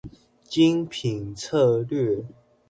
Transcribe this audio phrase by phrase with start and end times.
[0.45, 2.25] 精品策略